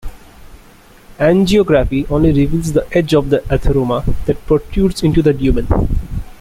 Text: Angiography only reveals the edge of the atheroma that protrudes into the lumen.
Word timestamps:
Angiography 1.19 2.09
only 2.09 2.31
reveals 2.33 2.73
the 2.73 2.87
edge 2.91 3.13
of 3.13 3.29
the 3.29 3.37
atheroma 3.51 4.03
that 4.25 4.43
protrudes 4.47 5.03
into 5.03 5.21
the 5.21 5.31
lumen. 5.31 5.67